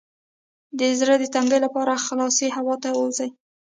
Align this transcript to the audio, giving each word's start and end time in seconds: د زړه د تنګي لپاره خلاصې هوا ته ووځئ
د 0.79 0.81
زړه 0.99 1.15
د 1.19 1.25
تنګي 1.35 1.59
لپاره 1.65 2.03
خلاصې 2.05 2.47
هوا 2.57 2.75
ته 2.83 2.89
ووځئ 2.93 3.29